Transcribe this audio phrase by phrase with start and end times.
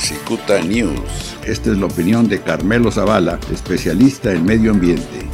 [0.00, 1.36] Cicuta News.
[1.46, 5.28] Esta es la opinión de Carmelo Zavala, especialista en medio ambiente.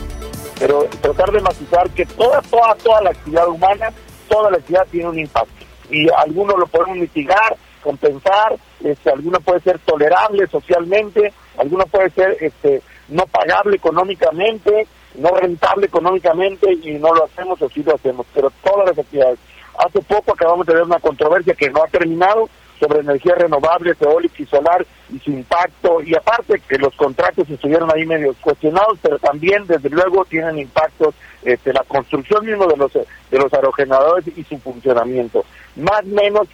[0.58, 3.93] Pero tratar de matizar que toda, toda, toda la actividad humana,
[4.29, 5.65] toda la actividad tiene un impacto.
[5.89, 12.37] Y algunos lo podemos mitigar, compensar, este, alguno puede ser tolerable socialmente, alguno puede ser
[12.41, 18.27] este, no pagable económicamente, no rentable económicamente y no lo hacemos o sí lo hacemos,
[18.35, 19.39] pero todas las actividades.
[19.79, 22.48] Hace poco acabamos de ver una controversia que no ha terminado
[22.79, 27.90] sobre energías renovables, eólica y solar y su impacto, y aparte que los contratos estuvieron
[27.94, 32.92] ahí medio cuestionados, pero también desde luego tienen impactos este, la construcción mismo de los
[32.92, 35.44] de los aerogeneradores y su funcionamiento.
[35.77, 36.48] Más o menos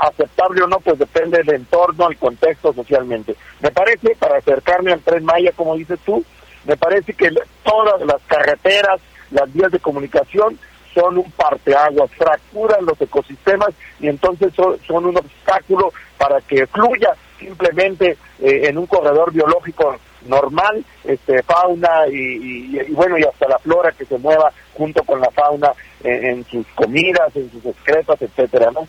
[0.00, 3.36] aceptable o no, pues depende del entorno, el contexto socialmente.
[3.60, 6.24] Me parece, para acercarme al tren Maya, como dices tú,
[6.64, 7.30] me parece que
[7.62, 9.00] todas las carreteras,
[9.30, 10.58] las vías de comunicación
[10.96, 13.68] son un parteaguas, fracturan los ecosistemas
[14.00, 19.96] y entonces son, un obstáculo para que fluya simplemente eh, en un corredor biológico
[20.26, 25.30] normal, este, fauna y, bueno, y hasta la flora que se mueva junto con la
[25.30, 28.88] fauna en, sus comidas, en sus excretas, etcétera, ¿no?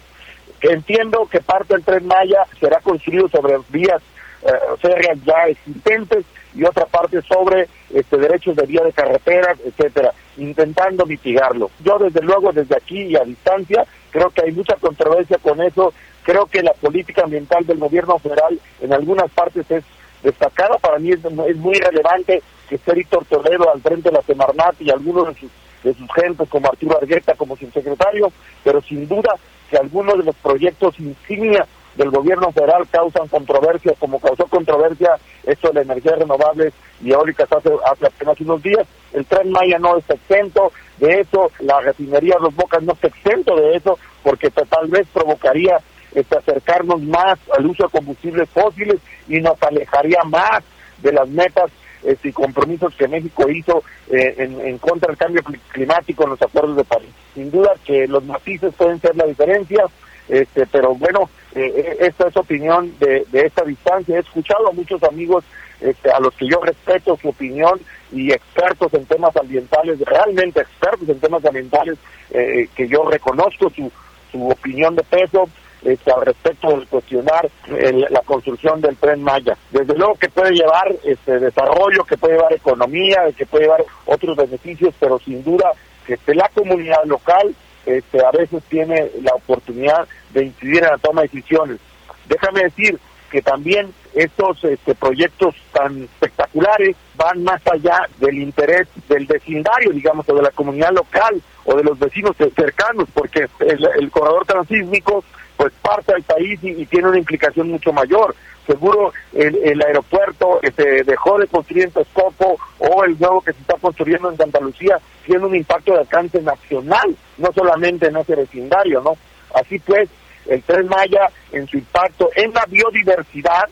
[0.61, 4.01] Entiendo que parte del Tren Maya será construido sobre vías
[4.43, 10.13] eh, férreas ya existentes y otra parte sobre este, derechos de vía de carreteras, etcétera,
[10.37, 11.71] intentando mitigarlo.
[11.83, 15.93] Yo desde luego desde aquí y a distancia creo que hay mucha controversia con eso.
[16.23, 19.83] Creo que la política ambiental del gobierno federal en algunas partes es
[20.23, 20.77] destacada.
[20.77, 24.89] Para mí es, muy relevante que esté Víctor Toledo al frente de la Semarnat y
[24.89, 25.51] algunos de sus,
[25.83, 28.31] de sus gentes como Arturo Argueta como subsecretario,
[28.63, 29.35] pero sin duda
[29.69, 31.65] que algunos de los proyectos insignia
[31.97, 37.51] del gobierno federal causan controversia, como causó controversia esto de la energía renovable y eólicas
[37.51, 38.87] hace, hace apenas unos días.
[39.13, 43.55] El tren Maya no está exento de eso, la refinería Los Bocas no está exento
[43.55, 45.79] de eso, porque tal vez provocaría
[46.13, 50.63] este, acercarnos más al uso de combustibles fósiles y nos alejaría más
[51.01, 51.71] de las metas
[52.03, 56.41] este, y compromisos que México hizo eh, en, en, contra del cambio climático en los
[56.41, 57.09] acuerdos de París.
[57.33, 59.85] Sin duda que los matices pueden ser la diferencia,
[60.29, 64.15] este, pero bueno, eh, eh, esta es opinión de, de, esta distancia.
[64.15, 65.43] He escuchado a muchos amigos
[65.81, 67.79] este, a los que yo respeto su opinión
[68.11, 71.97] y expertos en temas ambientales, realmente expertos en temas ambientales,
[72.31, 73.91] eh, que yo reconozco su,
[74.39, 75.49] opinión de peso
[75.83, 79.57] este, al respecto de cuestionar la construcción del tren Maya.
[79.71, 84.37] Desde luego que puede llevar este desarrollo, que puede llevar economía, que puede llevar otros
[84.37, 85.71] beneficios, pero sin duda
[86.05, 87.55] que la comunidad local
[87.87, 91.79] este, a veces tiene la oportunidad de incidir en la toma de decisiones.
[92.27, 92.99] Déjame decir
[93.31, 100.27] que también estos este, proyectos tan espectaculares van más allá del interés del vecindario, digamos,
[100.29, 105.23] o de la comunidad local o de los vecinos cercanos, porque el, corredor transísmico
[105.57, 108.35] pues parte al país y, tiene una implicación mucho mayor.
[108.67, 113.61] Seguro el, aeropuerto que se dejó de construir en Texcoco o el nuevo que se
[113.61, 118.35] está construyendo en Santa Lucía tiene un impacto de alcance nacional, no solamente en ese
[118.35, 119.17] vecindario, ¿no?
[119.55, 120.09] Así pues,
[120.47, 123.69] el Tren Maya en su impacto en la biodiversidad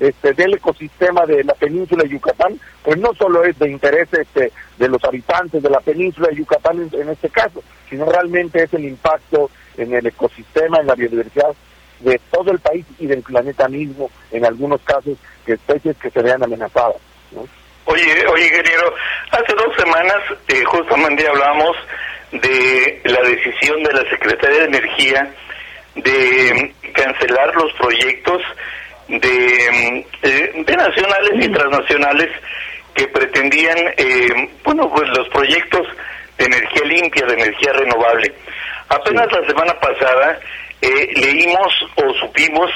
[0.00, 4.50] este, del ecosistema de la península de Yucatán, pues no solo es de interés este,
[4.76, 8.84] de los habitantes de la península de Yucatán en, este caso, sino realmente es el
[8.86, 11.54] impacto en el ecosistema, en la biodiversidad
[12.02, 16.22] de todo el país y del planeta mismo, en algunos casos, que especies que se
[16.22, 16.96] vean amenazadas.
[17.84, 18.94] Oye, oye, ingeniero,
[19.30, 20.18] hace dos semanas
[20.48, 21.76] eh, justamente hablamos
[22.30, 25.34] de la decisión de la Secretaría de Energía
[25.96, 28.40] de cancelar los proyectos
[29.08, 32.28] de, eh, de nacionales y transnacionales
[32.94, 35.86] que pretendían, eh, bueno, pues los proyectos
[36.38, 38.32] de energía limpia, de energía renovable.
[38.88, 40.38] Apenas la semana pasada
[40.82, 42.70] eh, leímos o supimos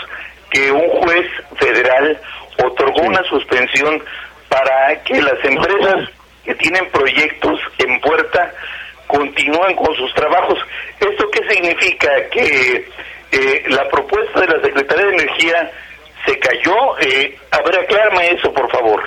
[0.50, 1.26] que un juez
[1.58, 2.20] federal
[2.64, 4.02] otorgó una suspensión
[4.48, 6.08] para que las empresas
[6.44, 8.52] que tienen proyectos en puerta
[9.06, 10.58] continúen con sus trabajos.
[11.00, 12.08] ¿Esto qué significa?
[12.30, 12.88] Que
[13.32, 15.70] eh, la propuesta de la Secretaría de Energía
[16.24, 16.98] se cayó.
[17.00, 19.02] Eh, a ver, aclárame eso, por favor.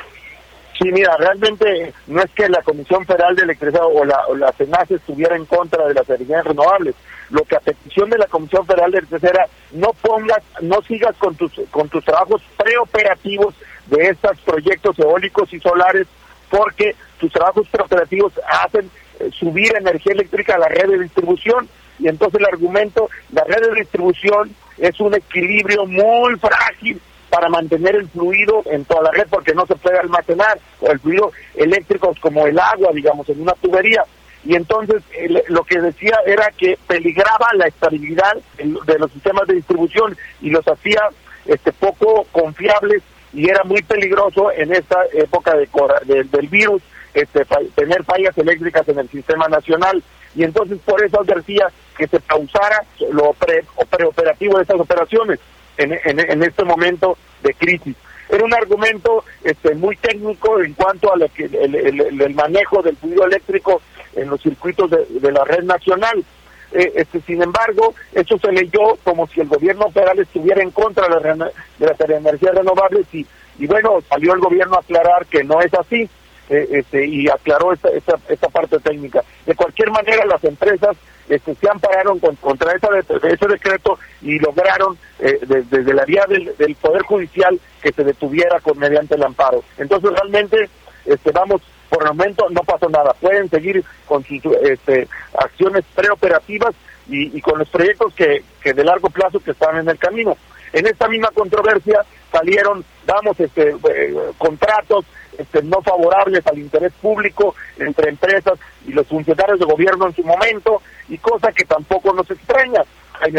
[0.80, 4.54] Sí, mira, realmente no es que la Comisión Federal de Electricidad o la, o la
[4.90, 6.96] estuviera en contra de las energías renovables.
[7.32, 11.18] Lo que a petición de la Comisión Federal de Electricidad era no pongas, no sigas
[11.18, 13.56] con tus, con tus trabajos preoperativos
[13.88, 16.08] de estos proyectos eólicos y solares
[16.50, 18.90] porque tus trabajos preoperativos hacen
[19.20, 21.68] eh, subir energía eléctrica a la red de distribución
[22.00, 27.96] y entonces el argumento, la red de distribución es un equilibrio muy frágil para mantener
[27.96, 32.48] el fluido en toda la red porque no se puede almacenar, el fluido eléctrico como
[32.48, 34.04] el agua, digamos, en una tubería.
[34.46, 35.04] Y entonces
[35.50, 40.66] lo que decía era que peligraba la estabilidad de los sistemas de distribución y los
[40.66, 41.02] hacía
[41.46, 43.04] este, poco confiables
[43.34, 46.82] y era muy peligroso en esta época de, del virus
[47.14, 47.46] este,
[47.76, 50.02] tener fallas eléctricas en el sistema nacional
[50.36, 51.68] y entonces por eso advertía
[51.98, 55.40] que se pausara lo pre, preoperativo de estas operaciones
[55.80, 57.96] en, en, este momento de crisis.
[58.30, 63.26] Era un argumento este, muy técnico en cuanto a lo que, el, manejo del fluido
[63.26, 63.82] eléctrico
[64.16, 66.24] en los circuitos de, la red nacional.
[66.72, 71.08] Eh, este, sin embargo, eso se leyó como si el gobierno federal estuviera en contra
[71.08, 73.26] de, las energías renovables y,
[73.58, 76.08] y bueno, salió el gobierno a aclarar que no es así.
[76.50, 79.24] Eh, este, y aclaró esta, esta, esta, parte técnica.
[79.46, 80.98] De cualquier manera, las empresas
[81.28, 87.04] este, se ampararon contra esa, ese decreto y lograron eh, desde la vía del, Poder
[87.04, 89.64] Judicial que se detuviera con mediante el amparo.
[89.78, 90.70] Entonces, realmente,
[91.06, 93.14] este, vamos, por el momento no pasó nada.
[93.22, 95.08] Pueden seguir con sus este,
[95.38, 96.74] acciones preoperativas
[97.08, 100.36] y, y con los proyectos que, que de largo plazo que están en el camino.
[100.74, 105.06] En esta misma controversia salieron, damos este, eh, contratos
[105.40, 110.24] este, no favorables al interés público entre empresas y los funcionarios de gobierno en su
[110.24, 112.82] momento, y cosa que tampoco nos extraña,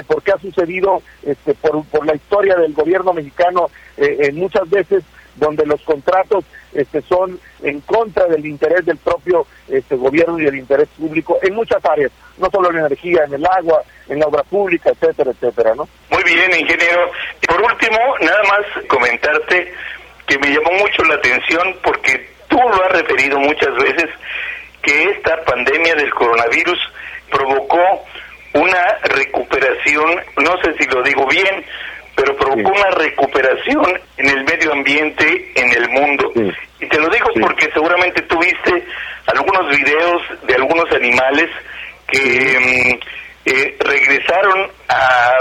[0.07, 5.05] porque ha sucedido este, por, por la historia del gobierno mexicano eh, muchas veces
[5.37, 10.57] donde los contratos este, son en contra del interés del propio este, gobierno y del
[10.57, 14.43] interés público en muchas áreas, no solo en energía, en el agua, en la obra
[14.45, 15.89] pública, etcétera, etcétera, ¿no?
[16.11, 17.11] Muy bien, ingeniero.
[17.47, 19.73] Por último, nada más comentarte
[20.31, 24.09] que me llamó mucho la atención porque tú lo has referido muchas veces
[24.81, 26.79] que esta pandemia del coronavirus
[27.33, 28.05] provocó
[28.53, 31.65] una recuperación, no sé si lo digo bien,
[32.15, 36.33] pero provocó una recuperación en el medio ambiente en el mundo.
[36.79, 38.85] Y te lo digo porque seguramente tuviste
[39.27, 41.51] algunos videos de algunos animales
[42.07, 42.59] que
[42.97, 45.39] mm, eh, regresaron a,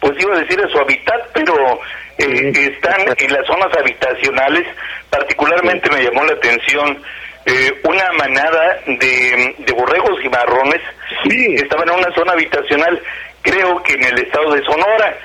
[0.00, 1.80] pues iba a decir a su hábitat, pero
[2.18, 4.66] eh, están en las zonas habitacionales.
[5.10, 7.02] Particularmente me llamó la atención
[7.46, 10.80] eh, una manada de, de borregos y marrones.
[11.24, 11.54] Sí.
[11.54, 13.00] Estaban en una zona habitacional,
[13.42, 15.16] creo que en el estado de Sonora,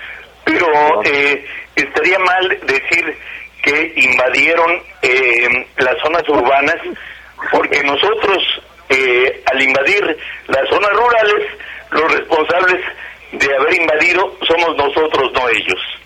[0.45, 1.45] pero eh,
[1.75, 3.17] estaría mal decir
[3.63, 4.83] que invadieron
[5.77, 6.75] las zonas urbanas,
[7.51, 10.17] porque nosotros, al invadir
[10.47, 11.47] las zonas rurales,
[11.91, 12.81] los responsables
[13.31, 16.02] de haber invadido somos nosotros, no ellos.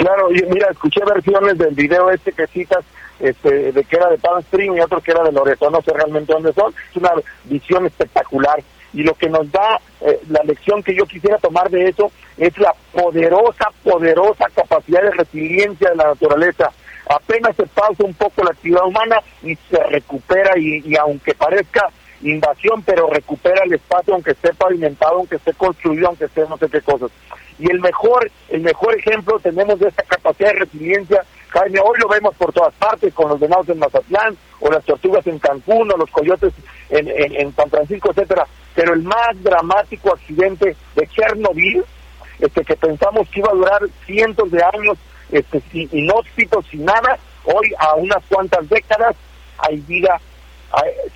[0.00, 2.82] Claro, mira, escuché versiones del video este que citas,
[3.18, 5.92] este, de que era de Palm Spring y otro que era de Loreto, no sé
[5.92, 7.10] realmente dónde son, es una
[7.44, 8.62] visión espectacular.
[8.94, 12.56] Y lo que nos da eh, la lección que yo quisiera tomar de eso es
[12.56, 16.72] la poderosa, poderosa capacidad de resiliencia de la naturaleza.
[17.06, 21.90] Apenas se pausa un poco la actividad humana y se recupera y, y aunque parezca
[22.22, 26.70] invasión, pero recupera el espacio aunque esté pavimentado, aunque esté construido, aunque esté no sé
[26.70, 27.10] qué cosas.
[27.60, 32.08] Y el mejor, el mejor ejemplo tenemos de esta capacidad de resiliencia, Jaime, hoy lo
[32.08, 35.96] vemos por todas partes, con los venados en Mazatlán, o las tortugas en Cancún, o
[35.96, 36.54] los coyotes
[36.88, 38.46] en, en, San Francisco, etcétera.
[38.74, 41.84] Pero el más dramático accidente de Chernobyl,
[42.38, 44.96] este que pensamos que iba a durar cientos de años,
[45.30, 49.16] este, sin, inhóspito, sin nada, hoy a unas cuantas décadas
[49.58, 50.18] hay vida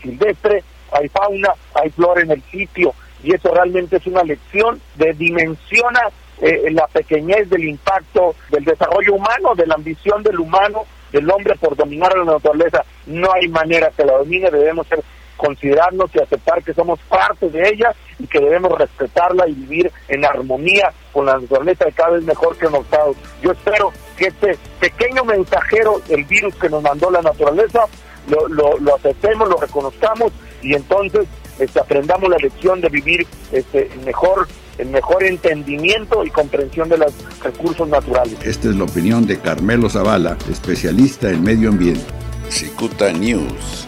[0.03, 0.63] silvestre,
[0.93, 2.93] hay fauna, hay flora en el sitio,
[3.23, 6.11] y eso realmente es una lección de dimensiona
[6.41, 11.55] eh, la pequeñez del impacto del desarrollo humano, de la ambición del humano, del hombre
[11.57, 12.85] por dominar la naturaleza.
[13.07, 15.01] No hay manera que la domine, debemos ser
[15.37, 20.25] considerarnos y aceptar que somos parte de ella y que debemos respetarla y vivir en
[20.25, 23.17] armonía con la naturaleza y cada vez mejor que nosotros.
[23.43, 27.85] Yo espero que este pequeño mensajero del virus que nos mandó la naturaleza
[28.29, 31.27] lo, lo, lo aceptemos, lo reconozcamos y entonces
[31.59, 37.13] este, aprendamos la lección de vivir este, mejor el mejor entendimiento y comprensión de los
[37.43, 38.37] recursos naturales.
[38.45, 42.05] Esta es la opinión de Carmelo Zavala, especialista en medio ambiente.
[42.49, 43.84] Cicuta News.